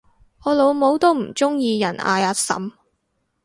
[0.43, 2.71] 我老母都唔鍾意人嗌阿嬸